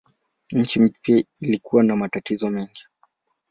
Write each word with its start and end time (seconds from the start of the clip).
Nchi 0.51 0.79
mpya 0.79 1.23
ilikuwa 1.39 1.83
na 1.83 1.95
matatizo 1.95 2.49
mengi. 2.49 2.85